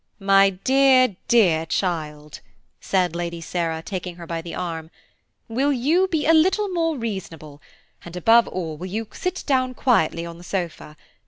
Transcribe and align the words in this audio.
"My 0.19 0.49
dear, 0.49 1.15
dear 1.27 1.67
child," 1.67 2.39
said 2.79 3.15
Lady 3.15 3.39
Sarah, 3.39 3.83
taking 3.83 4.15
her 4.15 4.25
by 4.25 4.41
the 4.41 4.55
arm, 4.55 4.89
"will 5.47 5.71
you 5.71 6.07
be 6.07 6.25
a 6.25 6.33
little 6.33 6.69
more 6.69 6.97
reasonable, 6.97 7.61
and 8.03 8.15
above 8.15 8.47
all, 8.47 8.77
will 8.77 8.87
you 8.87 9.07
sit 9.13 9.43
down 9.45 9.75
quietly 9.75 10.25
on 10.25 10.39
the 10.39 10.43
sofa? 10.43 10.97